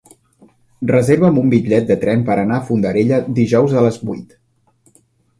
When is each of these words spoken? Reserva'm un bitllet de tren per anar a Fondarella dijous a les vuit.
Reserva'm 0.91 1.35
un 1.41 1.51
bitllet 1.53 1.91
de 1.91 1.97
tren 2.03 2.23
per 2.29 2.37
anar 2.43 2.57
a 2.61 2.63
Fondarella 2.69 3.19
dijous 3.41 3.75
a 3.75 3.85
les 3.89 4.01
vuit. 4.11 4.33